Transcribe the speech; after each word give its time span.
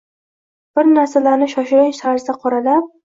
Bir 0.79 0.89
narsalarni 0.95 1.49
shoshilinch 1.53 2.01
tarzda 2.05 2.37
qoralab 2.47 2.89